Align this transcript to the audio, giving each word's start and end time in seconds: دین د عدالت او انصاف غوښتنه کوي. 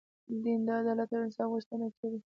دین 0.43 0.59
د 0.67 0.69
عدالت 0.79 1.09
او 1.15 1.21
انصاف 1.25 1.47
غوښتنه 1.53 1.85
کوي. 1.97 2.17